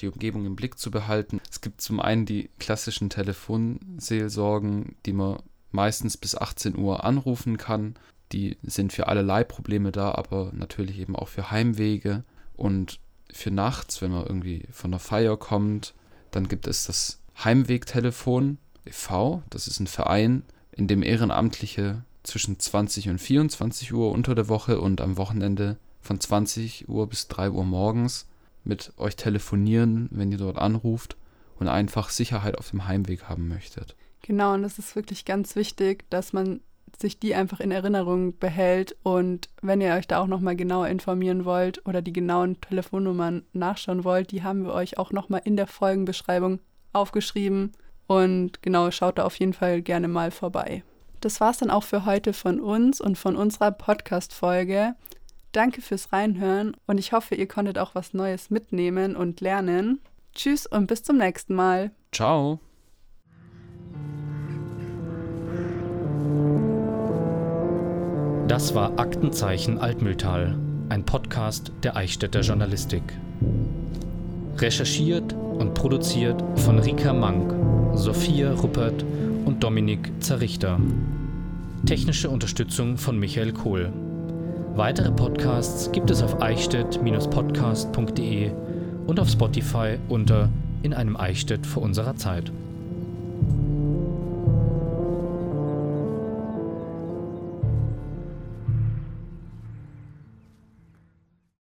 die 0.00 0.08
Umgebung 0.08 0.46
im 0.46 0.56
Blick 0.56 0.78
zu 0.78 0.90
behalten. 0.90 1.40
Es 1.50 1.60
gibt 1.60 1.80
zum 1.80 2.00
einen 2.00 2.24
die 2.24 2.50
klassischen 2.58 3.10
Telefonseelsorgen, 3.10 4.96
die 5.06 5.12
man 5.12 5.42
meistens 5.70 6.16
bis 6.16 6.34
18 6.34 6.76
Uhr 6.76 7.04
anrufen 7.04 7.58
kann. 7.58 7.94
Die 8.32 8.56
sind 8.62 8.92
für 8.92 9.08
allerlei 9.08 9.44
Probleme 9.44 9.92
da, 9.92 10.12
aber 10.12 10.50
natürlich 10.54 10.98
eben 10.98 11.16
auch 11.16 11.28
für 11.28 11.50
Heimwege 11.50 12.24
und 12.56 13.00
für 13.32 13.50
nachts, 13.50 14.00
wenn 14.02 14.12
man 14.12 14.26
irgendwie 14.26 14.66
von 14.70 14.90
der 14.90 15.00
Feier 15.00 15.36
kommt. 15.36 15.94
Dann 16.30 16.48
gibt 16.48 16.66
es 16.66 16.86
das 16.86 17.20
Heimwegtelefon 17.44 18.58
e.V., 18.86 19.42
das 19.50 19.66
ist 19.66 19.80
ein 19.80 19.86
Verein, 19.86 20.44
in 20.80 20.88
dem 20.88 21.02
Ehrenamtliche 21.02 22.02
zwischen 22.22 22.58
20 22.58 23.10
und 23.10 23.18
24 23.18 23.92
Uhr 23.92 24.10
unter 24.10 24.34
der 24.34 24.48
Woche 24.48 24.80
und 24.80 25.02
am 25.02 25.18
Wochenende 25.18 25.76
von 26.00 26.18
20 26.18 26.88
Uhr 26.88 27.06
bis 27.06 27.28
3 27.28 27.50
Uhr 27.50 27.64
morgens 27.64 28.26
mit 28.64 28.92
euch 28.96 29.14
telefonieren, 29.14 30.08
wenn 30.10 30.32
ihr 30.32 30.38
dort 30.38 30.56
anruft 30.56 31.18
und 31.58 31.68
einfach 31.68 32.08
Sicherheit 32.08 32.56
auf 32.56 32.70
dem 32.70 32.88
Heimweg 32.88 33.24
haben 33.24 33.46
möchtet. 33.46 33.94
Genau, 34.22 34.54
und 34.54 34.62
das 34.62 34.78
ist 34.78 34.96
wirklich 34.96 35.26
ganz 35.26 35.54
wichtig, 35.54 36.08
dass 36.08 36.32
man 36.32 36.60
sich 36.98 37.18
die 37.18 37.34
einfach 37.34 37.60
in 37.60 37.72
Erinnerung 37.72 38.38
behält 38.38 38.96
und 39.02 39.50
wenn 39.60 39.82
ihr 39.82 39.92
euch 39.92 40.08
da 40.08 40.20
auch 40.20 40.26
nochmal 40.26 40.56
genauer 40.56 40.88
informieren 40.88 41.44
wollt 41.44 41.86
oder 41.86 42.00
die 42.00 42.12
genauen 42.12 42.58
Telefonnummern 42.60 43.42
nachschauen 43.52 44.04
wollt, 44.04 44.32
die 44.32 44.42
haben 44.42 44.64
wir 44.64 44.72
euch 44.72 44.98
auch 44.98 45.12
nochmal 45.12 45.42
in 45.44 45.56
der 45.56 45.66
Folgenbeschreibung 45.66 46.58
aufgeschrieben 46.92 47.72
und 48.10 48.60
genau, 48.60 48.90
schaut 48.90 49.18
da 49.18 49.24
auf 49.24 49.38
jeden 49.38 49.52
Fall 49.52 49.82
gerne 49.82 50.08
mal 50.08 50.32
vorbei. 50.32 50.82
Das 51.20 51.40
war's 51.40 51.58
dann 51.58 51.70
auch 51.70 51.84
für 51.84 52.06
heute 52.06 52.32
von 52.32 52.58
uns 52.58 53.00
und 53.00 53.16
von 53.16 53.36
unserer 53.36 53.70
Podcast-Folge. 53.70 54.96
Danke 55.52 55.80
fürs 55.80 56.12
Reinhören 56.12 56.76
und 56.88 56.98
ich 56.98 57.12
hoffe, 57.12 57.36
ihr 57.36 57.46
konntet 57.46 57.78
auch 57.78 57.94
was 57.94 58.12
Neues 58.12 58.50
mitnehmen 58.50 59.14
und 59.14 59.40
lernen. 59.40 60.00
Tschüss 60.34 60.66
und 60.66 60.88
bis 60.88 61.04
zum 61.04 61.18
nächsten 61.18 61.54
Mal. 61.54 61.92
Ciao. 62.10 62.58
Das 68.48 68.74
war 68.74 68.98
Aktenzeichen 68.98 69.78
Altmühltal, 69.78 70.58
ein 70.88 71.04
Podcast 71.06 71.70
der 71.84 71.94
Eichstätter 71.94 72.40
Journalistik. 72.40 73.04
Recherchiert 74.56 75.32
und 75.32 75.74
produziert 75.74 76.42
von 76.56 76.80
Rika 76.80 77.12
Mank, 77.12 77.79
Sophia 77.94 78.52
Ruppert 78.52 79.04
und 79.44 79.62
Dominik 79.62 80.10
Zerrichter. 80.20 80.80
Technische 81.86 82.28
Unterstützung 82.30 82.96
von 82.96 83.18
Michael 83.18 83.52
Kohl. 83.52 83.92
Weitere 84.76 85.10
Podcasts 85.10 85.92
gibt 85.92 86.10
es 86.10 86.22
auf 86.22 86.40
eichstätt-podcast.de 86.40 88.52
und 89.06 89.20
auf 89.20 89.28
Spotify 89.28 89.98
unter 90.08 90.48
In 90.82 90.94
einem 90.94 91.16
Eichstätt 91.16 91.66
vor 91.66 91.82
unserer 91.82 92.16
Zeit. 92.16 92.50